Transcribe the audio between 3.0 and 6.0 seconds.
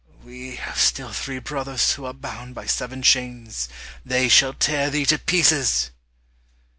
chains they shall tear thee to pieces."